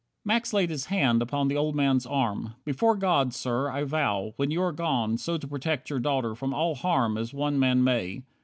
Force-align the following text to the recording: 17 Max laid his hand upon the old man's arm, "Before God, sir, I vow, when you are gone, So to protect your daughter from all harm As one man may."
17 0.23 0.23
Max 0.39 0.51
laid 0.51 0.69
his 0.71 0.85
hand 0.87 1.21
upon 1.21 1.47
the 1.47 1.55
old 1.55 1.75
man's 1.75 2.07
arm, 2.07 2.55
"Before 2.65 2.95
God, 2.95 3.35
sir, 3.35 3.69
I 3.69 3.83
vow, 3.83 4.33
when 4.35 4.49
you 4.49 4.59
are 4.63 4.71
gone, 4.71 5.19
So 5.19 5.37
to 5.37 5.47
protect 5.47 5.91
your 5.91 5.99
daughter 5.99 6.33
from 6.33 6.55
all 6.55 6.73
harm 6.73 7.19
As 7.19 7.35
one 7.35 7.59
man 7.59 7.83
may." 7.83 8.23